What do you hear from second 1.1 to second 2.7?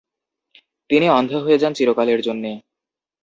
অন্ধ হয়ে যান চীরকালের জন্যে।